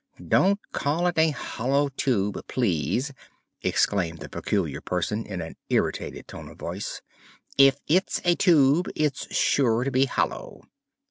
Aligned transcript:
"Don't 0.27 0.59
call 0.71 1.05
it 1.05 1.19
a 1.19 1.29
'hollow' 1.29 1.89
Tube, 1.89 2.47
please," 2.47 3.13
exclaimed 3.61 4.17
the 4.17 4.29
Peculiar 4.29 4.81
Person 4.81 5.27
in 5.27 5.41
an 5.41 5.55
irritated 5.69 6.27
tone 6.27 6.49
of 6.49 6.57
voice. 6.57 7.03
"If 7.55 7.77
it's 7.85 8.19
a 8.25 8.33
tube, 8.33 8.87
it's 8.95 9.31
sure 9.31 9.83
to 9.83 9.91
be 9.91 10.05
hollow." 10.05 10.61